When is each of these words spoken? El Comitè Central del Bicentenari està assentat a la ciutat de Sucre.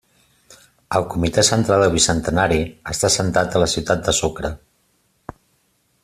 El 0.99 1.03
Comitè 1.15 1.43
Central 1.49 1.83
del 1.85 1.93
Bicentenari 1.97 2.57
està 2.93 3.09
assentat 3.13 3.59
a 3.59 3.61
la 3.65 3.71
ciutat 3.77 4.01
de 4.09 4.15
Sucre. 4.21 4.51